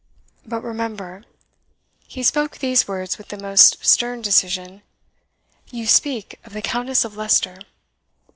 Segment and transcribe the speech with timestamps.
[0.47, 1.23] But remember"
[2.07, 4.81] he spoke these words with the most stern decision
[5.69, 7.59] "you speak of the Countess of Leicester."